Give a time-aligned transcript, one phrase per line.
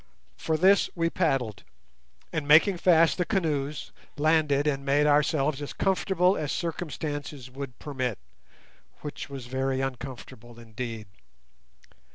[0.35, 1.63] For this we paddled,
[2.33, 8.17] and, making fast the canoes, landed and made ourselves as comfortable as circumstances would permit,
[9.01, 11.05] which was very uncomfortable indeed.